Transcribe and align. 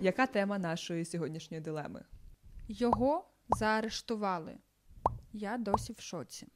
Яка 0.00 0.26
тема 0.26 0.58
нашої 0.58 1.04
сьогоднішньої 1.04 1.60
дилеми? 1.60 2.04
Його 2.68 3.30
заарештували. 3.48 4.56
Я 5.32 5.58
досі 5.58 5.92
в 5.92 6.00
шоці. 6.00 6.46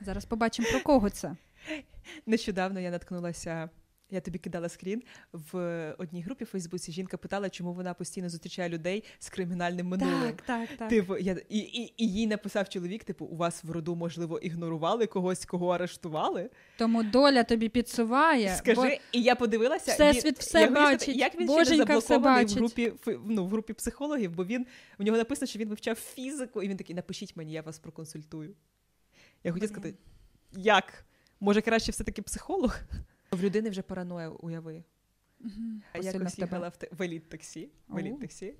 Зараз 0.00 0.24
побачимо, 0.24 0.68
про 0.70 0.80
кого 0.80 1.10
це. 1.10 1.36
Нещодавно 2.26 2.80
я 2.80 2.90
наткнулася. 2.90 3.70
Я 4.10 4.20
тобі 4.20 4.38
кидала 4.38 4.68
скрін 4.68 5.02
в 5.32 5.94
одній 5.98 6.22
групі 6.22 6.44
в 6.44 6.48
Фейсбуці. 6.48 6.92
Жінка 6.92 7.16
питала, 7.16 7.50
чому 7.50 7.72
вона 7.72 7.94
постійно 7.94 8.28
зустрічає 8.28 8.68
людей 8.68 9.04
з 9.18 9.28
кримінальним 9.28 9.86
минулим. 9.86 10.20
Так, 10.22 10.42
так, 10.42 10.68
так. 10.78 10.88
Типу, 10.88 11.16
я 11.16 11.36
і, 11.48 11.58
і, 11.58 12.04
і 12.04 12.12
їй 12.12 12.26
написав 12.26 12.68
чоловік: 12.68 13.04
типу, 13.04 13.24
у 13.24 13.36
вас 13.36 13.64
в 13.64 13.70
роду, 13.70 13.96
можливо, 13.96 14.38
ігнорували 14.38 15.06
когось, 15.06 15.44
кого 15.44 15.68
арештували. 15.68 16.50
Тому 16.78 17.02
доля 17.02 17.44
тобі 17.44 17.68
підсуває. 17.68 18.56
Скажи, 18.56 18.80
бо 18.80 18.86
і 19.12 19.22
я 19.22 19.34
подивилася, 19.34 19.92
все 19.92 20.06
я 20.06 20.12
хочу 20.14 20.42
сказати, 20.42 20.74
бачить, 20.74 21.16
як 21.16 21.40
він 21.40 21.46
Боженька 21.46 21.64
ще 21.64 21.76
не 21.76 21.98
все 21.98 22.08
заблокований 22.08 22.44
в 22.46 22.52
групі 22.52 22.92
ну, 23.24 23.44
в 23.44 23.48
групі 23.48 23.72
психологів, 23.72 24.30
бо 24.30 24.44
він 24.44 24.66
в 24.98 25.02
нього 25.02 25.18
написано, 25.18 25.46
що 25.46 25.58
він 25.58 25.68
вивчав 25.68 25.96
фізику, 25.96 26.62
і 26.62 26.68
він 26.68 26.76
такий: 26.76 26.96
напишіть 26.96 27.36
мені, 27.36 27.52
я 27.52 27.62
вас 27.62 27.78
проконсультую. 27.78 28.54
Я 29.44 29.52
хотіла 29.52 29.68
сказати, 29.68 29.94
як? 30.52 31.04
Може, 31.40 31.60
краще 31.60 31.92
все-таки 31.92 32.22
психолог? 32.22 32.76
В 33.36 33.42
людини 33.42 33.70
вже 33.70 33.82
параноя, 33.82 34.28
уяви. 34.28 34.84
Мгм. 35.40 35.82
Я 35.94 36.00
якось 36.00 36.34
тебе. 36.34 36.46
їхала 36.46 36.68
в, 36.68 36.76
те- 36.76 36.88
в 36.98 37.02
еліт 37.02 37.28
таксі. 37.28 37.68
В 37.88 37.98
еліт 37.98 38.20
таксі. 38.20 38.54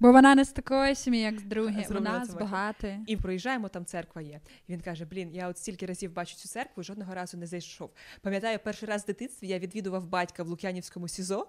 Бо 0.00 0.12
вона 0.12 0.34
не 0.34 0.44
з 0.44 0.52
такої 0.52 0.94
сім'ї, 0.94 1.20
як 1.20 1.40
з 1.40 1.42
другі. 1.42 1.86
Вона 1.90 2.24
з 2.24 2.34
багатої. 2.34 3.00
І 3.06 3.16
проїжджаємо, 3.16 3.68
там 3.68 3.84
церква 3.84 4.22
є. 4.22 4.40
І 4.68 4.72
він 4.72 4.80
каже: 4.80 5.04
Блін, 5.04 5.34
я 5.34 5.48
от 5.48 5.58
стільки 5.58 5.86
разів 5.86 6.12
бачу 6.12 6.36
цю 6.36 6.48
церкву, 6.48 6.82
жодного 6.82 7.14
разу 7.14 7.36
не 7.36 7.46
зайшов. 7.46 7.90
Пам'ятаю, 8.20 8.58
перший 8.64 8.88
раз 8.88 9.02
в 9.02 9.06
дитинстві 9.06 9.48
я 9.48 9.58
відвідував 9.58 10.06
батька 10.06 10.42
в 10.42 10.48
Лук'янівському 10.48 11.08
СІЗО, 11.08 11.48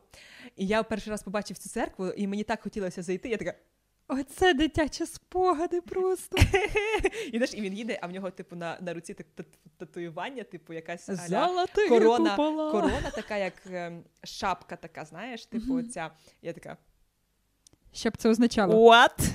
і 0.55 0.67
я 0.67 0.83
перший 0.83 1.11
раз 1.11 1.23
побачив 1.23 1.57
цю 1.57 1.69
церкву, 1.69 2.07
і 2.09 2.27
мені 2.27 2.43
так 2.43 2.61
хотілося 2.61 3.01
зайти. 3.01 3.29
Я 3.29 3.37
така, 3.37 3.53
Оце 4.19 4.53
дитячі 4.53 5.05
спогади 5.05 5.81
просто. 5.81 6.37
і 7.31 7.37
знаєш, 7.37 7.53
і 7.53 7.61
він 7.61 7.73
їде, 7.73 7.99
а 8.01 8.07
в 8.07 8.11
нього, 8.11 8.31
типу, 8.31 8.55
на, 8.55 8.77
на 8.81 8.93
руці 8.93 9.13
так, 9.13 9.27
татуювання, 9.77 10.43
типу, 10.43 10.73
якась 10.73 11.09
аля 11.09 11.17
Золотий 11.17 11.89
корона, 11.89 12.29
купола. 12.29 12.71
корона, 12.71 13.11
така, 13.15 13.37
як 13.37 13.53
ем, 13.71 14.03
шапка, 14.23 14.75
така, 14.75 15.05
знаєш, 15.05 15.45
типу, 15.45 15.75
оця. 15.75 16.11
Я 16.41 16.53
така. 16.53 16.77
Що 17.93 18.09
б 18.09 18.17
це 18.17 18.29
означало? 18.29 18.91
What? 18.91 19.31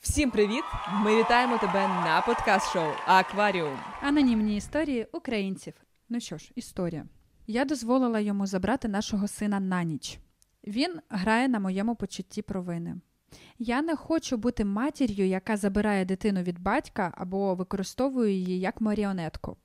Всім 0.00 0.30
привіт! 0.30 0.64
Ми 0.92 1.18
вітаємо 1.18 1.58
тебе 1.58 1.88
на 1.88 2.22
подкаст-шоу 2.26 2.92
Акваріум. 3.06 3.78
Анонімні 4.02 4.56
історії 4.56 5.06
українців. 5.12 5.74
Ну 6.08 6.20
що 6.20 6.38
ж, 6.38 6.50
історія. 6.54 7.06
Я 7.46 7.64
дозволила 7.64 8.20
йому 8.20 8.46
забрати 8.46 8.88
нашого 8.88 9.28
сина 9.28 9.60
на 9.60 9.84
ніч. 9.84 10.18
Він 10.66 11.00
грає 11.08 11.48
на 11.48 11.60
моєму 11.60 11.96
почутті 11.96 12.42
провини. 12.42 12.96
Я 13.58 13.82
не 13.82 13.96
хочу 13.96 14.36
бути 14.36 14.64
матір'ю, 14.64 15.26
яка 15.26 15.56
забирає 15.56 16.04
дитину 16.04 16.42
від 16.42 16.58
батька 16.58 17.14
або 17.16 17.54
використовує 17.54 18.32
її 18.32 18.60
як 18.60 18.80
маріонетку. 18.80 19.56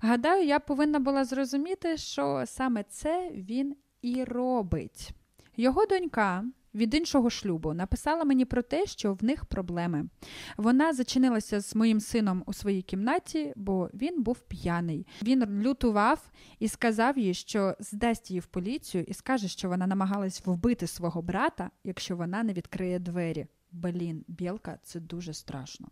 Гадаю, 0.00 0.46
я 0.46 0.58
повинна 0.58 0.98
була 0.98 1.24
зрозуміти, 1.24 1.96
що 1.96 2.44
саме 2.46 2.82
це 2.82 3.30
він 3.34 3.76
і 4.02 4.24
робить. 4.24 5.10
Його 5.56 5.86
донька 5.86 6.44
від 6.78 6.94
іншого 6.94 7.30
шлюбу 7.30 7.74
написала 7.74 8.24
мені 8.24 8.44
про 8.44 8.62
те, 8.62 8.86
що 8.86 9.14
в 9.14 9.24
них 9.24 9.44
проблеми. 9.44 10.08
Вона 10.56 10.92
зачинилася 10.92 11.60
з 11.60 11.74
моїм 11.74 12.00
сином 12.00 12.42
у 12.46 12.52
своїй 12.52 12.82
кімнаті, 12.82 13.52
бо 13.56 13.90
він 13.94 14.22
був 14.22 14.40
п'яний. 14.40 15.06
Він 15.22 15.62
лютував 15.62 16.30
і 16.58 16.68
сказав 16.68 17.18
їй, 17.18 17.34
що 17.34 17.74
здасть 17.80 18.30
її 18.30 18.40
в 18.40 18.46
поліцію 18.46 19.04
і 19.04 19.14
скаже, 19.14 19.48
що 19.48 19.68
вона 19.68 19.86
намагалась 19.86 20.42
вбити 20.46 20.86
свого 20.86 21.22
брата, 21.22 21.70
якщо 21.84 22.16
вона 22.16 22.42
не 22.42 22.52
відкриє 22.52 22.98
двері. 22.98 23.46
Блін, 23.72 24.24
білка, 24.28 24.78
це 24.82 25.00
дуже 25.00 25.34
страшно. 25.34 25.88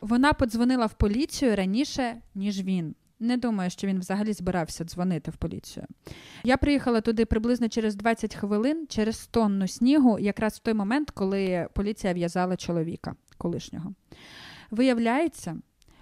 Вона 0.00 0.32
подзвонила 0.32 0.86
в 0.86 0.94
поліцію 0.94 1.56
раніше, 1.56 2.22
ніж 2.34 2.62
він. 2.62 2.94
Не 3.24 3.36
думаю, 3.36 3.70
що 3.70 3.86
він 3.86 3.98
взагалі 3.98 4.32
збирався 4.32 4.84
дзвонити 4.84 5.30
в 5.30 5.36
поліцію. 5.36 5.86
Я 6.44 6.56
приїхала 6.56 7.00
туди 7.00 7.24
приблизно 7.24 7.68
через 7.68 7.96
20 7.96 8.34
хвилин, 8.34 8.86
через 8.88 9.26
тонну 9.26 9.68
снігу, 9.68 10.18
якраз 10.18 10.54
в 10.54 10.58
той 10.58 10.74
момент, 10.74 11.10
коли 11.10 11.68
поліція 11.74 12.12
в'язала 12.12 12.56
чоловіка 12.56 13.14
колишнього. 13.38 13.94
Виявляється, 14.70 15.56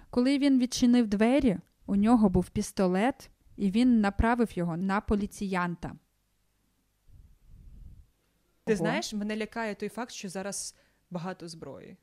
коли 0.09 0.37
він 0.37 0.59
відчинив 0.59 1.07
двері, 1.07 1.57
у 1.85 1.95
нього 1.95 2.29
був 2.29 2.49
пістолет, 2.49 3.29
і 3.57 3.71
він 3.71 4.01
направив 4.01 4.57
його 4.57 4.77
на 4.77 5.01
поліціянта. 5.01 5.91
Ти 8.63 8.73
Ого. 8.73 8.77
знаєш, 8.77 9.13
мене 9.13 9.37
лякає 9.37 9.75
той 9.75 9.89
факт, 9.89 10.11
що 10.11 10.29
зараз 10.29 10.75
багато 11.09 11.47
зброї. 11.47 11.97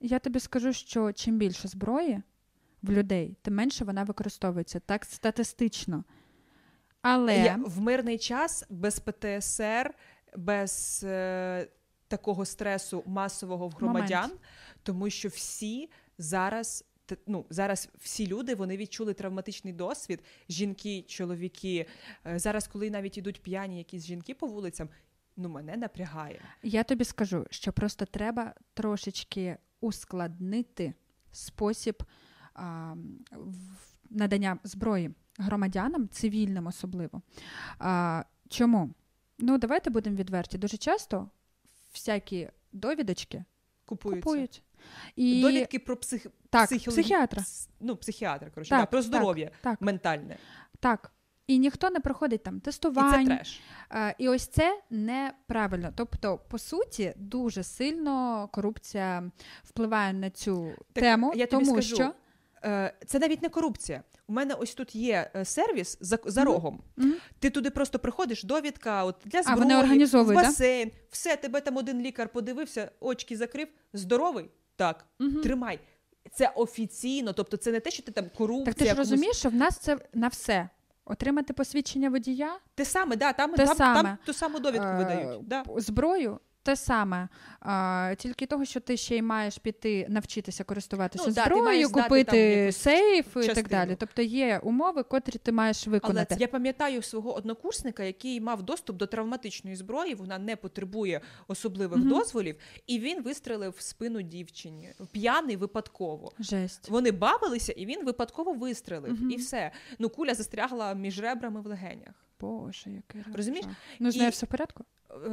Я 0.00 0.18
тобі 0.18 0.40
скажу, 0.40 0.72
що 0.72 1.12
чим 1.12 1.38
більше 1.38 1.68
зброї 1.68 2.22
в 2.84 2.92
людей, 2.92 3.36
тим 3.42 3.54
менше 3.54 3.84
вона 3.84 4.04
використовується 4.04 4.80
так 4.80 5.04
статистично. 5.04 6.04
Але 7.02 7.36
Я, 7.36 7.60
в 7.66 7.80
мирний 7.80 8.18
час 8.18 8.64
без 8.70 9.00
ПТСР, 9.00 9.94
без 10.36 11.00
е, 11.04 11.68
такого 12.08 12.44
стресу 12.44 13.02
масового 13.06 13.68
в 13.68 13.70
громадян, 13.70 14.22
Момент. 14.22 14.40
тому 14.82 15.10
що 15.10 15.28
всі 15.28 15.90
зараз. 16.18 16.84
Ну, 17.26 17.46
зараз 17.50 17.88
всі 17.98 18.26
люди 18.26 18.54
вони 18.54 18.76
відчули 18.76 19.14
травматичний 19.14 19.72
досвід. 19.72 20.24
Жінки, 20.48 21.02
чоловіки. 21.02 21.86
Е, 22.26 22.38
Зараз, 22.38 22.68
коли 22.68 22.90
навіть 22.90 23.18
ідуть 23.18 23.42
п'яні 23.42 23.78
якісь 23.78 24.04
жінки 24.04 24.34
по 24.34 24.46
вулицям, 24.46 24.88
ну 25.36 25.48
мене 25.48 25.76
напрягає. 25.76 26.40
Я 26.62 26.82
тобі 26.82 27.04
скажу, 27.04 27.46
що 27.50 27.72
просто 27.72 28.04
треба 28.04 28.54
трошечки 28.74 29.56
ускладнити 29.80 30.94
спосіб 31.32 32.02
надання 34.10 34.58
зброї 34.64 35.10
громадянам, 35.38 36.08
цивільним 36.08 36.66
особливо. 36.66 37.22
А, 37.78 38.22
чому? 38.48 38.90
Ну, 39.38 39.58
давайте 39.58 39.90
будемо 39.90 40.16
відверті. 40.16 40.58
Дуже 40.58 40.76
часто 40.76 41.28
всякі 41.92 42.48
довідочки 42.72 43.44
Купуються. 43.86 44.20
купують. 44.22 44.62
І... 45.16 45.42
Довідки 45.42 45.78
про 45.78 45.96
псих... 45.96 46.26
Так, 46.50 46.70
психологі- 46.70 46.88
психіатра. 46.90 47.42
пс- 47.42 47.68
Ну, 47.80 47.96
психіатра, 47.96 48.50
коротше, 48.50 48.70
Так, 48.70 48.80
да, 48.80 48.86
про 48.86 49.02
здоров'я 49.02 49.50
так. 49.60 49.80
ментальне. 49.80 50.36
Так. 50.80 51.10
І 51.46 51.58
ніхто 51.58 51.90
не 51.90 52.00
проходить 52.00 52.42
там 52.42 52.56
І 52.56 52.60
це 52.60 52.70
треш. 53.36 53.60
І 54.18 54.28
ось 54.28 54.46
це 54.46 54.80
неправильно. 54.90 55.92
Тобто, 55.96 56.38
по 56.38 56.58
суті, 56.58 57.14
дуже 57.16 57.62
сильно 57.62 58.48
корупція 58.52 59.30
впливає 59.64 60.12
на 60.12 60.30
цю 60.30 60.72
Так, 60.92 61.04
тему, 61.04 61.32
я 61.36 61.46
тобі 61.46 61.64
тому 61.64 61.76
скажу, 61.82 61.94
що 61.94 62.14
Це 63.06 63.18
навіть 63.18 63.42
не 63.42 63.48
корупція. 63.48 64.02
У 64.26 64.32
мене 64.32 64.54
ось 64.54 64.74
тут 64.74 64.94
є 64.94 65.30
е, 65.36 65.44
сервіс 65.44 65.98
за, 66.00 66.18
за 66.24 66.44
рогом. 66.44 66.82
Мгм. 66.96 67.14
Ти 67.38 67.50
туди 67.50 67.70
просто 67.70 67.98
приходиш, 67.98 68.44
довідка 68.44 69.04
от 69.04 69.16
для 69.24 69.42
зброї, 69.42 70.04
в 70.04 70.26
да? 70.26 70.34
басейн. 70.34 70.90
Все, 71.10 71.36
тебе 71.36 71.60
там 71.60 71.76
один 71.76 72.00
лікар 72.00 72.28
подивився, 72.28 72.90
очки 73.00 73.36
закрив. 73.36 73.68
Здоровий? 73.92 74.50
Так, 74.76 75.06
Мгм. 75.18 75.40
тримай. 75.42 75.80
Це 76.32 76.48
офіційно, 76.56 77.32
тобто 77.32 77.56
це 77.56 77.72
не 77.72 77.80
те, 77.80 77.90
що 77.90 78.02
ти 78.02 78.12
там 78.12 78.24
корупція. 78.36 78.64
так 78.64 78.74
ти 78.74 78.84
ж 78.84 78.94
розумієш, 78.94 79.36
що 79.36 79.48
в 79.48 79.54
нас 79.54 79.78
це 79.78 79.98
на 80.14 80.28
все. 80.28 80.68
Отримати 81.04 81.52
посвідчення 81.52 82.10
водія, 82.10 82.58
Те 82.74 82.84
саме, 82.84 83.16
да, 83.16 83.32
там, 83.32 83.52
Те 83.52 83.66
там, 83.66 83.76
саме. 83.76 84.02
там 84.02 84.18
ту 84.26 84.32
саму 84.32 84.58
довідку 84.58 84.86
е, 84.86 84.96
видають. 84.96 85.48
Да. 85.48 85.64
зброю. 85.76 86.40
Те 86.64 86.76
саме, 86.76 87.28
а, 87.60 88.14
тільки 88.18 88.46
того, 88.46 88.64
що 88.64 88.80
ти 88.80 88.96
ще 88.96 89.16
й 89.16 89.22
маєш 89.22 89.58
піти 89.58 90.06
навчитися 90.08 90.64
користуватися 90.64 91.24
Ну, 91.26 91.32
зброєю, 91.32 91.88
там 91.90 92.02
купити 92.02 92.72
сейф 92.72 93.26
і 93.36 93.46
так 93.46 93.68
далі. 93.68 93.96
Тобто 94.00 94.22
є 94.22 94.60
умови, 94.62 95.02
котрі 95.02 95.38
ти 95.38 95.52
маєш 95.52 95.86
виконати. 95.86 96.34
це- 96.34 96.40
я 96.40 96.48
пам'ятаю 96.48 97.02
свого 97.02 97.34
однокурсника, 97.34 98.02
який 98.02 98.40
мав 98.40 98.62
доступ 98.62 98.96
до 98.96 99.06
травматичної 99.06 99.76
зброї. 99.76 100.14
Вона 100.14 100.38
не 100.38 100.56
потребує 100.56 101.20
особливих 101.48 101.98
Мгм. 101.98 102.08
дозволів, 102.08 102.56
і 102.86 102.98
він 102.98 103.22
вистрелив 103.22 103.74
в 103.78 103.80
спину 103.82 104.22
дівчині. 104.22 104.88
P'яний 105.12 105.56
випадково. 105.56 106.32
Жесть. 106.38 106.88
Вони 106.88 107.10
бавилися, 107.12 107.72
і 107.72 107.86
він 107.86 108.04
випадково 108.04 108.52
вистрелив. 108.52 109.12
Мгм. 109.12 109.30
І 109.30 109.36
все. 109.36 109.70
Ну, 109.98 110.08
куля 110.08 110.34
застрягла 110.34 110.94
між 110.94 111.20
ребрами 111.20 111.60
в 111.60 111.66
легенях. 111.66 112.14
Боже, 112.40 112.90
який 112.90 113.22
Розумієш? 113.34 113.66
Ну, 114.00 114.10
з 114.10 114.16
нею 114.16 114.30
все 114.30 114.46
в 114.46 114.48
порядку? 114.48 114.84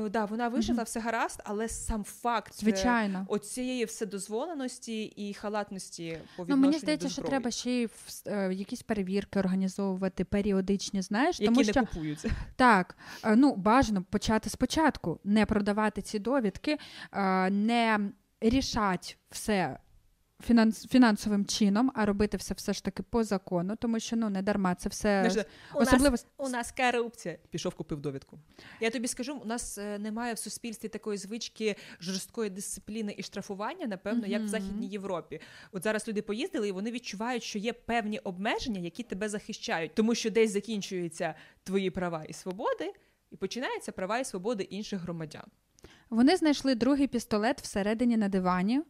Е, 0.06 0.10
да, 0.10 0.26
вона 0.26 0.48
вижила, 0.48 0.76
Мгм. 0.76 0.86
все 0.86 1.00
гаразд, 1.00 1.42
але 1.46 1.68
сам 1.68 2.04
факт 2.04 2.52
е, 2.54 2.56
Звичайно. 2.58 3.26
оцієї 3.30 3.86
вседозволеності 3.86 5.04
і 5.04 5.34
халатності 5.34 6.18
по 6.38 6.46
Ну, 6.48 6.58
мені 6.58 6.78
здається, 6.80 7.08
до 7.08 7.14
що 7.14 7.22
треба 7.22 7.52
ще 7.52 7.72
й 7.72 7.86
в- 7.86 8.24
е, 8.28 8.54
якісь 8.54 8.82
перевірки 8.84 9.40
організовувати 9.40 10.24
періодичні, 10.26 11.02
знаєш, 11.02 11.40
які 11.40 11.46
тому 11.54 11.66
не 11.66 11.72
що 11.72 11.80
купуються. 11.86 12.30
так, 12.56 12.98
е, 13.24 13.36
ну 13.36 13.56
бажано 13.56 14.04
почати 14.04 14.50
спочатку, 14.50 15.20
не 15.24 15.46
продавати 15.46 16.02
ці 16.02 16.20
довідки, 16.20 16.78
е, 17.14 17.50
не 17.50 18.00
рішати 18.42 19.16
все 19.30 19.80
фінанс, 20.42 20.88
фінансовим 20.88 21.46
чином, 21.46 21.92
а 21.96 22.06
робити 22.06 22.38
все 22.38 22.54
все 22.54 22.74
ж 22.74 22.84
таки 22.84 23.04
по 23.04 23.24
закону, 23.24 23.76
тому 23.76 24.00
що 24.00 24.16
ну 24.16 24.30
не 24.30 24.42
дарма 24.42 24.76
це 24.76 24.90
все 24.90 25.30
Знаєш, 25.30 25.48
у 25.76 26.10
нас, 26.10 26.26
у 26.38 26.50
нас 26.50 26.72
корупція. 26.72 27.38
Пішов, 27.50 27.76
купив 27.76 28.02
довідку. 28.02 28.40
Я 28.80 28.90
тобі 28.90 29.08
скажу, 29.08 29.36
у 29.44 29.46
нас 29.46 29.78
е, 29.78 30.00
немає 30.00 30.34
в 30.34 30.38
суспільстві 30.38 30.88
такої 30.88 31.18
звички 31.18 31.76
жорсткої 32.00 32.50
дисципліни 32.50 33.16
і 33.18 33.24
штрафування, 33.24 33.88
напевно, 33.88 34.28
як 34.28 34.42
в 34.42 34.48
Західній 34.48 34.88
Європі. 34.88 35.40
От 35.72 35.84
зараз 35.84 36.08
люди 36.08 36.22
поїздили, 36.22 36.68
і 36.68 36.72
вони 36.72 36.92
відчувають, 36.92 37.44
що 37.44 37.60
є 37.60 37.74
певні 37.74 38.20
обмеження, 38.20 38.80
які 38.80 39.04
тебе 39.04 39.30
захищають, 39.30 39.94
тому 39.96 40.16
що 40.16 40.30
десь 40.30 40.52
закінчуються 40.52 41.36
твої 41.64 41.90
права 41.90 42.24
і 42.24 42.34
свободи, 42.34 42.94
і 43.32 43.36
починаються 43.36 43.92
права 43.92 44.20
і 44.20 44.26
свободи 44.26 44.64
інших 44.64 45.02
громадян. 45.02 45.46
Вони 46.10 46.36
знайшли 46.38 46.76
другий 46.76 47.08
пістолет 47.08 47.62
всередині 47.62 48.18
на 48.18 48.30
дивані 48.30 48.82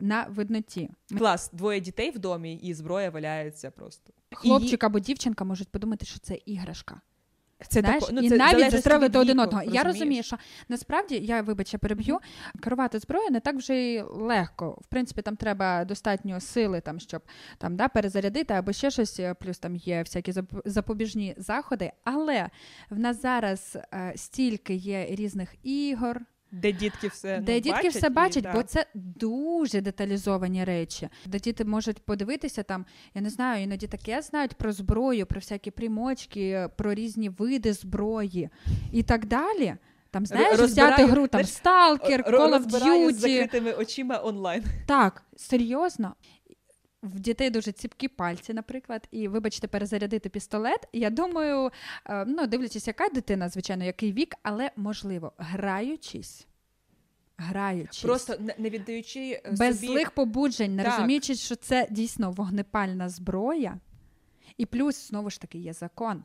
на 0.00 0.26
видноті. 0.28 0.90
Клас, 1.18 1.50
двоє 1.52 1.80
дітей 1.80 2.10
в 2.10 2.18
домі, 2.18 2.54
і 2.54 2.74
зброя 2.74 3.10
валяється 3.10 3.70
просто. 3.70 4.12
Хлопчик 4.34 4.84
або 4.84 4.98
дівчинка 4.98 5.44
можуть 5.44 5.68
подумати, 5.68 6.06
що 6.06 6.18
це 6.18 6.34
іграшка. 6.46 7.00
Це 7.68 7.80
Знаєш, 7.80 8.02
тако- 8.04 8.12
ну, 8.14 8.20
і 8.22 8.28
це 8.28 8.36
навіть 8.36 8.70
застрелити 8.70 9.18
один 9.18 9.40
одного. 9.40 9.62
Я 9.62 9.82
розумію, 9.82 10.22
що 10.22 10.36
насправді 10.68 11.14
я 11.18 11.42
вибач, 11.42 11.72
я 11.72 11.78
переб'ю. 11.78 12.18
Керувати 12.60 12.98
зброєю 12.98 13.30
не 13.30 13.40
так 13.40 13.56
вже 13.56 13.76
й 13.76 14.00
легко. 14.02 14.78
В 14.80 14.86
принципі, 14.86 15.22
там 15.22 15.36
треба 15.36 15.84
достатньо 15.84 16.40
сили, 16.40 16.80
там 16.80 17.00
щоб 17.00 17.22
там 17.58 17.76
да 17.76 17.88
перезарядити 17.88 18.54
або 18.54 18.72
ще 18.72 18.90
щось. 18.90 19.20
е, 19.20 19.34
Плюс 19.34 19.58
там 19.58 19.76
є 19.76 20.00
всякі 20.02 20.32
зап- 20.32 20.62
запобіжні 20.64 21.34
заходи. 21.36 21.92
Але 22.04 22.50
в 22.90 22.98
нас 22.98 23.22
зараз 23.22 23.78
е, 23.94 24.12
стільки 24.16 24.74
є 24.74 25.06
різних 25.10 25.54
ігор, 25.62 26.20
Де 26.54 26.72
дітки 26.72 27.08
все 27.08 27.38
де 27.40 27.54
ну, 27.54 27.60
дітки 27.60 27.76
бачать 27.76 27.94
все 27.94 28.06
і, 28.06 28.10
бачать, 28.10 28.42
да. 28.42 28.52
бо 28.52 28.62
це 28.62 28.86
дуже 28.94 29.80
деталізовані 29.80 30.64
речі. 30.64 31.08
Де 31.26 31.38
діти 31.38 31.64
можуть 31.64 31.98
подивитися 31.98 32.62
там, 32.62 32.86
я 33.14 33.22
не 33.22 33.30
знаю, 33.30 33.62
іноді 33.62 33.86
таке 33.86 34.22
знають 34.22 34.54
про 34.54 34.72
зброю, 34.72 35.26
про 35.26 35.40
всякі 35.40 35.70
примочки, 35.70 36.68
про 36.76 36.94
різні 36.94 37.28
види 37.28 37.72
зброї 37.72 38.48
і 38.92 39.02
так 39.02 39.26
далі. 39.26 39.76
Там 40.14 40.26
знаєш, 40.26 40.60
взяти 40.60 41.06
гру 41.06 41.26
там 41.26 41.44
знаєш, 41.44 41.60
Stalker, 41.64 42.30
Call 42.30 42.58
of 42.58 42.66
Duty. 42.66 43.12
з 43.12 43.16
закритими 43.16 43.72
очима 43.72 44.20
онлайн. 44.24 44.64
Так, 44.86 45.22
серйозно. 45.36 46.14
В 47.04 47.20
дітей 47.20 47.50
дуже 47.50 47.72
ціпкі 47.72 48.08
пальці, 48.08 48.52
наприклад, 48.54 49.08
і 49.10 49.28
вибачте, 49.28 49.68
перезарядити 49.68 50.28
пістолет. 50.28 50.88
Я 50.92 51.10
думаю, 51.10 51.70
е, 52.06 52.24
ну 52.24 52.46
дивлячись, 52.46 52.86
яка 52.86 53.08
дитина, 53.08 53.48
звичайно, 53.48 53.84
який 53.84 54.12
вік, 54.12 54.34
але 54.42 54.70
можливо, 54.76 55.32
граючись, 55.38 56.46
граючись. 57.36 58.02
Просто 58.02 58.34
не, 58.58 58.70
віддаючи 58.70 59.42
е, 59.44 59.50
без 59.50 59.80
собі... 59.80 59.92
злих 59.92 60.10
побуджень, 60.10 60.76
не 60.76 60.82
Так. 60.82 60.92
розуміючи, 60.92 61.34
що 61.34 61.56
це 61.56 61.86
дійсно 61.90 62.30
вогнепальна 62.30 63.08
зброя. 63.08 63.78
І 64.56 64.66
плюс, 64.66 65.08
знову 65.08 65.30
ж 65.30 65.40
таки, 65.40 65.58
є 65.58 65.72
закон. 65.72 66.24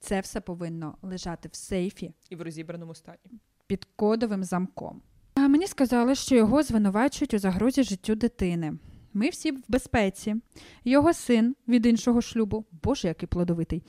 Це 0.00 0.20
все 0.20 0.40
повинно 0.40 0.96
лежати 1.02 1.48
в 1.48 1.54
сейфі 1.54 2.12
і 2.30 2.36
в 2.36 2.42
розібраному 2.42 2.94
стані. 2.94 3.18
під 3.66 3.88
кодовим 3.96 4.44
замком. 4.44 5.02
А 5.34 5.48
мені 5.48 5.66
сказали, 5.66 6.14
що 6.14 6.36
його 6.36 6.62
звинувачують 6.62 7.34
у 7.34 7.38
загрозі 7.38 7.82
життю 7.82 8.14
дитини. 8.14 8.78
Ми 9.14 9.28
всі 9.28 9.50
в 9.52 9.62
безпеці. 9.68 10.36
Його 10.84 11.12
син 11.12 11.56
від 11.68 11.86
іншого 11.86 12.20
шлюбу, 12.20 12.64
боже, 12.82 13.08
який 13.08 13.26
плодовитий, 13.26 13.82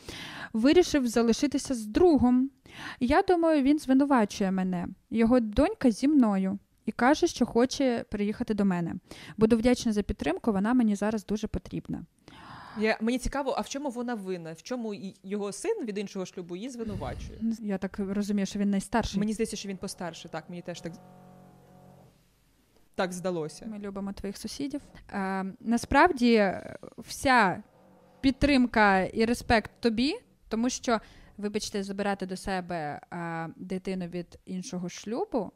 вирішив 0.53 1.07
залишитися 1.07 1.73
з 1.73 1.85
другом. 1.85 2.50
Я 3.00 3.21
думаю, 3.21 3.63
він 3.63 3.79
звинувачує 3.79 4.51
мене. 4.51 4.88
Його 5.09 5.39
донька 5.39 5.91
зі 5.91 6.07
мною 6.07 6.59
і 6.85 6.91
каже, 6.91 7.27
що 7.27 7.45
хоче 7.45 8.06
приїхати 8.12 8.53
до 8.53 8.65
мене. 8.65 8.95
Буду 9.38 9.57
вдячна 9.57 9.94
за 9.94 10.03
підтримку, 10.03 10.51
вона 10.51 10.73
мені 10.73 10.95
зараз 10.95 11.25
дуже 11.25 11.47
потрібна. 11.47 12.06
Я, 12.79 12.97
мені 13.01 13.17
цікаво, 13.17 13.56
а 13.57 13.62
в 13.62 13.69
чому 13.69 13.89
вона 13.89 14.15
винна? 14.15 14.53
В 14.53 14.62
чому 14.62 14.94
його 15.24 15.51
син 15.51 15.85
від 15.85 15.97
іншого 15.97 16.25
шлюбу 16.25 16.56
її 16.56 16.69
звинувачує? 16.69 17.39
Я 17.59 17.77
так 17.77 18.00
розумію, 18.00 18.45
що 18.45 18.59
він 18.59 18.69
найстарший. 18.69 19.19
Мені 19.19 19.33
здається, 19.33 19.56
що 19.56 19.69
він 19.69 19.77
постарше. 19.77 20.29
Так, 20.29 20.50
мені 20.50 20.62
теж 20.62 20.81
так, 20.81 20.94
так 22.95 23.13
здалося. 23.13 23.65
Ми 23.65 23.79
любимо 23.79 24.13
твоїх 24.13 24.38
сусідів. 24.38 24.81
Е, 25.13 25.45
насправді, 25.59 26.33
е, 26.33 26.77
вся 26.97 27.63
підтримка 28.21 28.99
і 28.99 29.25
респект 29.25 29.71
тобі, 29.79 30.15
тому 30.47 30.69
що, 30.69 30.99
вибачте, 31.38 31.83
забирати 31.83 32.25
до 32.25 32.38
себе 32.38 33.01
е, 33.13 33.49
дитину 33.55 34.07
від 34.07 34.39
іншого 34.45 34.89
шлюбу. 34.89 35.51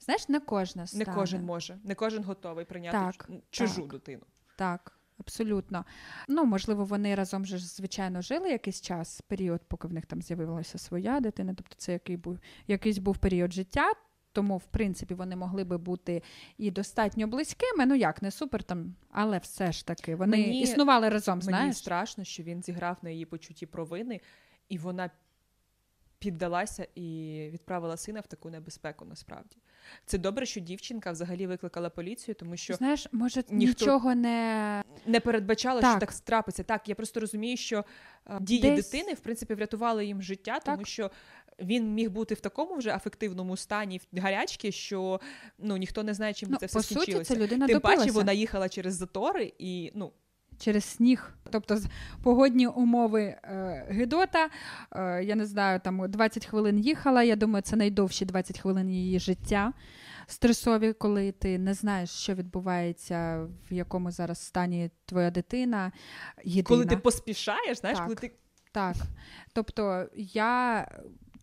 Знаєш, 0.00 0.28
не 0.28 0.40
кожна 0.40 0.86
Не 0.94 1.04
кожен 1.04 1.44
може, 1.44 1.78
не 1.84 1.94
кожен 1.94 2.24
готовий 2.24 2.64
прийняти 2.64 2.98
Так, 2.98 3.28
чужу 3.50 3.82
так. 3.82 3.90
дитину. 3.90 4.22
Так, 4.56 4.98
абсолютно. 5.18 5.84
Ну, 6.28 6.44
можливо, 6.44 6.84
вони 6.84 7.14
разом 7.14 7.46
же 7.46 7.58
звичайно, 7.58 8.22
жили 8.22 8.50
якийсь 8.50 8.80
час, 8.80 9.20
період, 9.20 9.60
поки 9.68 9.88
в 9.88 9.92
них 9.92 10.06
там 10.06 10.22
з'явилася 10.22 10.78
своя 10.78 11.20
дитина. 11.20 11.54
Тобто 11.54 11.74
це 11.78 11.92
який 11.92 12.16
був, 12.16 12.38
якийсь 12.66 12.98
був 12.98 13.16
період 13.18 13.52
життя. 13.52 13.92
Тому, 14.32 14.56
в 14.56 14.64
принципі, 14.64 15.14
вони 15.14 15.36
могли 15.36 15.64
би 15.64 15.78
бути 15.78 16.22
і 16.58 16.70
достатньо 16.70 17.26
близькими. 17.26 17.86
Ну 17.86 17.94
як, 17.94 18.22
не 18.22 18.30
супер 18.30 18.62
там, 18.62 18.94
але 19.10 19.38
все 19.38 19.72
ж 19.72 19.86
таки 19.86 20.14
вони 20.14 20.36
Мені- 20.36 20.60
існували 20.60 21.08
разом, 21.08 21.38
Мені 21.38 21.48
знаєш? 21.48 21.76
страшно, 21.76 22.24
що 22.24 22.42
він 22.42 22.62
зіграв 22.62 22.96
на 23.02 23.10
її 23.10 23.24
почутті 23.26 23.66
провини, 23.66 24.20
і 24.68 24.78
вона 24.78 25.10
піддалася 26.22 26.86
і 26.94 27.38
відправила 27.52 27.96
сина 27.96 28.20
в 28.20 28.26
таку 28.26 28.50
небезпеку. 28.50 29.04
Насправді 29.04 29.56
це 30.06 30.18
добре, 30.18 30.46
що 30.46 30.60
дівчинка 30.60 31.12
взагалі 31.12 31.46
викликала 31.46 31.90
поліцію, 31.90 32.34
тому 32.34 32.56
що 32.56 32.74
Знаєш, 32.74 33.08
може, 33.12 33.44
ніхто- 33.50 33.84
нічого 33.84 34.14
не 34.14 34.82
не 35.06 35.20
передбачала, 35.20 35.80
Так. 35.80 35.90
що 35.90 36.00
так 36.00 36.12
трапиться. 36.14 36.62
Так, 36.62 36.88
я 36.88 36.94
просто 36.94 37.20
розумію, 37.20 37.56
що 37.56 37.84
е, 38.26 38.38
дії 38.40 38.62
Десь- 38.62 38.90
дитини 38.90 39.14
в 39.14 39.20
принципі 39.20 39.54
врятували 39.54 40.06
їм 40.06 40.22
життя, 40.22 40.60
тому 40.64 40.76
Так. 40.78 40.86
що. 40.86 41.10
Він 41.58 41.94
міг 41.94 42.10
бути 42.10 42.34
в 42.34 42.40
такому 42.40 42.74
вже 42.74 42.90
афективному 42.90 43.56
стані 43.56 44.00
в 44.12 44.20
гарячки, 44.20 44.72
що 44.72 45.20
ну 45.58 45.76
ніхто 45.76 46.02
не 46.02 46.14
знає, 46.14 46.34
чим 46.34 46.48
ну, 46.50 46.56
це 46.56 46.66
все 46.66 46.78
по 46.78 46.82
суті, 46.82 47.00
скінчилося. 47.00 47.36
людина 47.36 47.66
Тим 47.66 47.76
добилася 47.76 48.00
паче 48.00 48.12
вона 48.12 48.32
їхала 48.32 48.68
через 48.68 48.94
затори, 48.94 49.52
і 49.58 49.92
ну 49.94 50.12
через 50.58 50.84
сніг. 50.84 51.34
Тобто 51.50 51.78
погодні 52.22 52.66
умови 52.66 53.22
е, 53.22 53.86
Гедота. 53.88 54.48
Е, 54.92 55.24
я 55.24 55.34
не 55.34 55.46
знаю, 55.46 55.80
там 55.84 56.10
20 56.10 56.46
хвилин 56.46 56.78
їхала. 56.78 57.22
Я 57.22 57.36
думаю, 57.36 57.62
це 57.62 57.76
найдовші 57.76 58.24
20 58.24 58.58
хвилин 58.58 58.90
її 58.90 59.18
життя. 59.18 59.72
Стресові, 60.26 60.92
коли 60.92 61.32
ти 61.32 61.58
не 61.58 61.74
знаєш, 61.74 62.10
що 62.10 62.34
відбувається, 62.34 63.46
в 63.70 63.74
якому 63.74 64.10
зараз 64.10 64.38
стані 64.38 64.90
твоя 65.06 65.30
дитина. 65.30 65.92
Єдина. 66.44 66.68
коли 66.68 66.86
ти 66.86 66.96
поспішаєш, 66.96 67.78
знаєш, 67.78 67.98
Так. 67.98 68.06
коли 68.06 68.16
ти 68.16 68.32
Так. 68.72 68.96
Тобто 69.52 70.06
я 70.16 70.88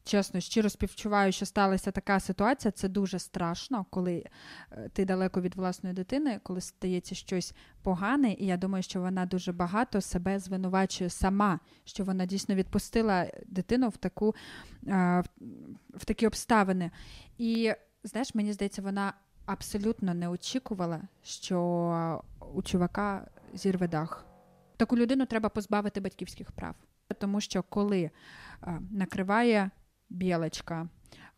чесно, 0.03 0.39
щиро 0.39 0.69
співчуваю, 0.69 1.31
що 1.31 1.45
сталася 1.45 1.91
така 1.91 2.19
ситуація. 2.19 2.71
Це 2.71 2.89
дуже 2.89 3.19
страшно, 3.19 3.85
коли 3.89 4.25
е, 4.71 4.89
ти 4.93 5.05
далеко 5.05 5.41
від 5.41 5.55
власної 5.55 5.95
дитини, 5.95 6.39
коли 6.43 6.61
стається 6.61 7.15
щось 7.15 7.53
погане, 7.83 8.33
і 8.33 8.45
я 8.45 8.57
думаю, 8.57 8.83
що 8.83 9.01
вона 9.01 9.25
дуже 9.25 9.51
багато 9.51 10.01
себе 10.01 10.39
звинувачує 10.39 11.09
сама, 11.09 11.59
що 11.83 12.03
вона 12.03 12.25
дійсно 12.25 12.55
відпустила 12.55 13.27
дитину 13.45 13.89
в 13.89 13.97
таку 13.97 14.35
е, 14.87 15.23
в- 15.93 16.05
такі 16.05 16.27
обставини. 16.27 16.91
І 17.37 17.73
знаєш, 18.03 18.35
мені 18.35 18.53
здається, 18.53 18.81
вона 18.81 19.13
абсолютно 19.45 20.13
не 20.13 20.29
очікувала, 20.29 21.01
що 21.23 22.23
у 22.53 22.61
чувака 22.61 23.27
зірве 23.53 23.87
дах. 23.87 24.25
Таку 24.77 24.97
людину 24.97 25.25
треба 25.25 25.49
позбавити 25.49 26.01
батьківських 26.01 26.51
прав. 26.51 26.75
Тому 27.19 27.41
що 27.41 27.63
коли 27.63 28.01
е, 28.63 28.79
накриває 28.91 29.69
білочка, 30.09 30.89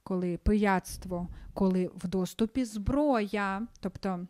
коли 0.03 0.37
пияцтво, 0.37 1.27
коли 1.53 1.91
в 1.95 2.07
доступі 2.07 2.65
зброя, 2.65 3.67
тобто 3.79 4.27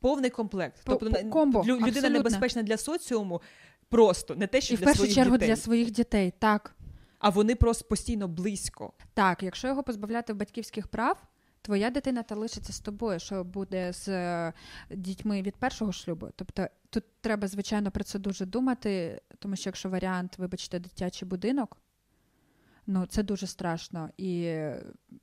повний 0.00 0.30
комплект. 0.30 0.80
Тобто 0.84 1.10
комбо, 1.30 1.60
людина 1.60 1.86
абсолютно. 1.86 2.10
небезпечна 2.10 2.62
для 2.62 2.76
соціуму, 2.76 3.42
просто 3.88 4.34
не 4.34 4.46
те, 4.46 4.60
що 4.60 4.74
і 4.74 4.76
в 4.76 4.80
першу 4.80 5.08
чергу 5.08 5.36
дітей, 5.36 5.48
для 5.48 5.56
своїх 5.56 5.90
дітей, 5.90 6.32
так. 6.38 6.76
а 7.18 7.30
вони 7.30 7.54
просто 7.54 7.88
постійно 7.88 8.28
близько. 8.28 8.92
Так, 9.14 9.42
якщо 9.42 9.68
його 9.68 9.82
позбавляти 9.82 10.32
батьківських 10.32 10.88
прав, 10.88 11.26
твоя 11.62 11.90
дитина 11.90 12.22
та 12.22 12.34
лишиться 12.34 12.72
з 12.72 12.80
тобою, 12.80 13.18
що 13.20 13.44
буде 13.44 13.92
з 13.92 14.08
е, 14.08 14.52
дітьми 14.90 15.42
від 15.42 15.56
першого 15.56 15.92
шлюбу. 15.92 16.28
Тобто 16.36 16.66
тут 16.90 17.04
треба, 17.20 17.48
звичайно, 17.48 17.90
про 17.90 18.04
це 18.04 18.18
дуже 18.18 18.46
думати, 18.46 19.20
тому 19.38 19.56
що 19.56 19.68
якщо 19.68 19.88
варіант, 19.88 20.38
вибачте, 20.38 20.78
дитячий 20.78 21.28
будинок, 21.28 21.76
ну 22.86 23.06
це 23.06 23.22
дуже 23.22 23.46
страшно. 23.46 24.10
І 24.16 24.56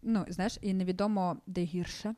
ну, 0.02 0.26
знаєш, 0.28 0.58
і 0.62 0.74
невідомо 0.74 1.38
де 1.48 1.64
гірше. 1.64 2.16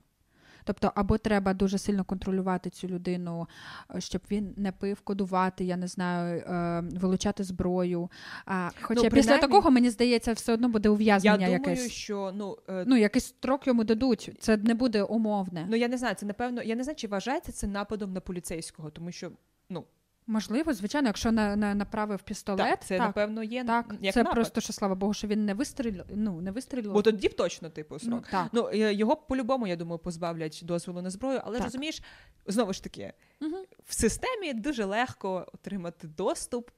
Тобто, 0.65 0.91
або 0.95 1.17
треба 1.17 1.53
дуже 1.53 1.77
сильно 1.77 2.03
контролювати 2.03 2.69
цю 2.69 2.87
людину, 2.87 3.47
е, 3.95 4.01
щоб 4.01 4.21
він 4.31 4.53
не 4.57 4.71
пив, 4.71 5.01
кодувати, 5.01 5.63
я 5.65 5.77
не 5.77 5.87
знаю, 5.87 6.39
е, 6.39 6.83
вилучати 6.99 7.43
зброю. 7.43 8.09
А, 8.45 8.69
Хоча 8.81 9.01
Ну, 9.03 9.09
після 9.09 9.37
такого, 9.37 9.71
мені 9.71 9.89
здається, 9.89 10.33
все 10.33 10.53
одно 10.53 10.69
буде 10.69 10.89
Я 10.89 10.93
ув'язнення 10.93 11.37
думаю, 11.37 11.51
якесь. 11.51 11.91
що 11.91 12.31
ну, 12.35 12.57
е, 12.69 12.83
Ну, 12.87 12.97
якийсь 12.97 13.25
строк 13.25 13.67
йому 13.67 13.83
дадуть. 13.83 14.31
Це 14.39 14.57
не 14.57 14.73
буде 14.73 15.03
умовне. 15.03 15.67
ну 15.69 15.75
я 15.75 15.87
не 15.87 15.97
знаю, 15.97 16.15
це 16.15 16.25
напевно. 16.25 16.61
Я 16.61 16.75
не 16.75 16.83
знаю, 16.83 16.95
чи 16.95 17.07
вважається 17.07 17.51
це 17.51 17.67
нападом 17.67 18.13
на 18.13 18.19
поліцейського, 18.19 18.89
тому 18.89 19.11
що 19.11 19.31
ну 19.69 19.83
Можливо, 20.27 20.73
звичайно, 20.73 21.07
якщо 21.07 21.31
на, 21.31 21.55
на, 21.55 21.75
направив 21.75 22.21
пістолет, 22.21 22.69
так, 22.69 22.85
це 22.85 22.97
так, 22.97 23.07
напевно 23.07 23.43
є 23.43 23.63
так, 23.63 23.95
як 24.01 24.13
це 24.13 24.19
напад. 24.19 24.35
просто 24.35 24.61
що 24.61 24.73
слава 24.73 24.95
Богу, 24.95 25.13
що 25.13 25.27
він 25.27 25.45
не 25.45 25.53
вистрілив. 25.53 26.05
Ну, 26.15 26.41
не 26.41 26.51
вистрілив. 26.51 26.93
Бо 26.93 27.01
тоді 27.01 27.27
б 27.27 27.33
точно 27.33 27.69
типу 27.69 27.95
ну, 27.95 27.99
срок. 27.99 28.27
так. 28.27 28.47
Ну 28.51 28.69
е, 28.73 28.93
його 28.93 29.15
по-любому, 29.15 29.67
я 29.67 29.75
думаю, 29.75 29.99
позбавлять 29.99 30.61
дозволу 30.63 31.01
на 31.01 31.09
зброю, 31.09 31.41
але 31.43 31.57
Так. 31.57 31.65
розумієш, 31.65 32.03
знову 32.45 32.73
ж 32.73 32.83
таки, 32.83 33.13
угу. 33.41 33.57
в 33.85 33.93
системі 33.93 34.53
дуже 34.53 34.85
легко 34.85 35.47
отримати 35.53 36.07
доступ 36.07 36.69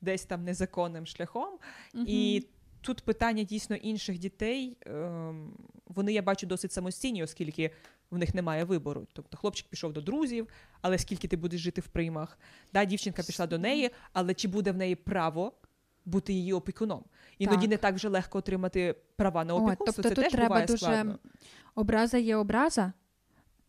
десь 0.00 0.24
там 0.24 0.44
незаконним 0.44 1.06
шляхом. 1.06 1.58
І 1.94 2.46
тут 2.80 3.02
питання 3.02 3.42
дійсно 3.42 3.76
інших 3.76 4.18
дітей. 4.18 4.76
Ем, 4.86 5.52
вони 5.86 6.12
я 6.12 6.22
бачу 6.22 6.46
досить 6.46 6.72
самостійні, 6.72 7.22
оскільки 7.22 7.70
в 8.10 8.18
них 8.18 8.34
немає 8.34 8.64
вибору. 8.64 9.06
Тобто 9.12 9.36
хлопчик 9.36 9.68
пішов 9.68 9.92
до 9.92 10.00
друзів, 10.00 10.48
але 10.80 10.98
скільки 10.98 11.28
ти 11.28 11.36
будеш 11.36 11.60
жити 11.60 11.80
в 11.80 11.86
приймах? 11.86 12.38
Да, 12.72 12.84
дівчинка 12.84 13.22
пішла 13.22 13.46
до 13.46 13.58
неї, 13.58 13.90
але 14.12 14.34
чи 14.34 14.48
буде 14.48 14.72
в 14.72 14.76
неї 14.76 14.94
право 14.94 15.52
бути 16.04 16.32
її 16.32 16.52
опікуном? 16.52 17.04
Іноді 17.38 17.60
Так. 17.60 17.70
не 17.70 17.76
так 17.76 17.94
вже 17.94 18.08
легко 18.08 18.38
отримати 18.38 18.94
права 19.16 19.44
на 19.44 19.54
О, 19.54 19.74
тобто 19.78 20.02
це 20.02 20.02
тут 20.02 20.14
теж 20.24 20.32
треба 20.32 20.48
буває 20.48 20.66
дуже 20.66 20.78
складно. 20.86 21.18
образа 21.74 22.18
є 22.18 22.36
образа. 22.36 22.92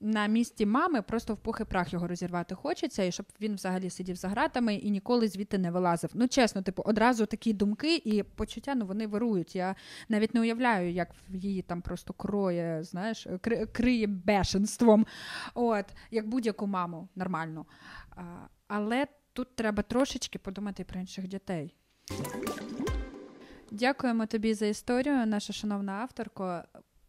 На 0.02 0.28
місці 0.28 0.66
мами 0.66 1.02
просто 1.02 1.34
в 1.34 1.38
пух 1.38 1.62
і 1.62 1.64
прах 1.64 1.94
його 1.94 2.08
розірвати 2.08 2.56
хочеться, 2.56 3.04
і 3.04 3.12
щоб 3.12 3.26
він 3.42 3.56
взагалі 3.56 3.90
сидів 3.90 4.16
за 4.16 4.28
гратами 4.28 4.76
і 4.76 4.92
ніколи 4.92 5.28
звідти 5.28 5.58
не 5.58 5.72
вилазив. 5.72 6.10
Ну, 6.14 6.28
чесно, 6.28 6.62
типу, 6.62 6.82
одразу 6.86 7.26
такі 7.26 7.54
думки 7.54 7.96
і 7.96 8.24
почуття, 8.24 8.76
ну 8.76 8.86
вони 8.86 9.08
вирують. 9.08 9.56
Я 9.56 9.76
навіть 10.10 10.34
не 10.34 10.42
уявляю, 10.42 10.92
як 10.92 11.10
її 11.30 11.62
там 11.62 11.82
просто 11.82 12.14
кроє, 12.14 12.84
знаєш, 12.84 13.28
кри- 13.28 13.68
криє 13.72 14.08
бешенством. 14.08 15.06
От, 15.54 15.86
як 16.12 16.28
будь-яку 16.28 16.68
маму 16.68 17.08
нормально. 17.16 17.66
Але 18.68 19.08
тут 19.34 19.56
треба 19.56 19.84
трошечки 19.84 20.40
подумати 20.40 20.84
про 20.84 21.00
інших 21.00 21.28
дітей. 21.28 21.76
Дякуємо 23.72 24.26
тобі 24.26 24.54
за 24.54 24.66
історію, 24.66 25.26
наша 25.26 25.54
шановна 25.54 25.92
авторко. 25.92 26.64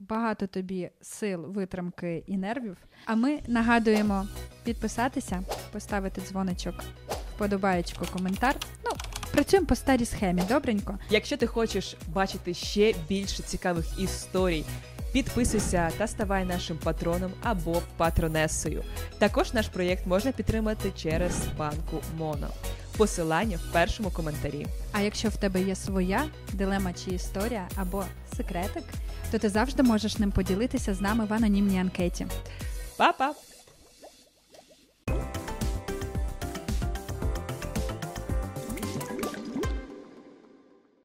Багато 0.08 0.46
тобі 0.46 0.90
сил, 1.02 1.44
витримки 1.46 2.24
і 2.26 2.36
нервів. 2.36 2.76
А 3.06 3.14
ми 3.14 3.40
нагадуємо 3.46 4.26
підписатися, 4.64 5.42
поставити 5.72 6.20
дзвоничок, 6.20 6.74
вподобаєчку, 7.34 8.06
коментар. 8.12 8.56
Ну, 8.84 8.90
працюємо 9.32 9.66
по 9.66 9.74
старій 9.74 10.04
схемі, 10.04 10.42
добренько. 10.48 10.98
Якщо 11.10 11.36
ти 11.36 11.46
хочеш 11.46 11.96
бачити 12.08 12.54
ще 12.54 12.94
більше 13.08 13.42
цікавих 13.42 14.00
історій, 14.00 14.64
підписуйся 15.12 15.90
та 15.98 16.06
ставай 16.06 16.44
нашим 16.44 16.78
патроном 16.78 17.32
або 17.42 17.82
патронесою. 17.96 18.84
Також 19.18 19.54
наш 19.54 19.68
проєкт 19.68 20.06
можна 20.06 20.32
підтримати 20.32 20.92
через 20.96 21.46
банку 21.58 22.00
Моно. 22.18 22.48
Посилання 22.96 23.56
в 23.56 23.72
першому 23.72 24.10
коментарі. 24.10 24.66
А 24.92 25.00
якщо 25.00 25.28
в 25.28 25.36
тебе 25.36 25.62
є 25.62 25.74
своя 25.74 26.24
дилема 26.52 26.92
чи 26.92 27.10
історія 27.10 27.68
або 27.76 28.04
секретик, 28.40 28.84
то 29.30 29.38
ти 29.38 29.48
завжди 29.48 29.82
можеш 29.82 30.18
ним 30.18 30.30
поділитися 30.32 30.94
з 30.94 31.00
нами 31.00 31.24
в 31.24 31.32
анонімній 31.32 31.78
анкеті. 31.80 32.26
Па-па! 32.96 33.34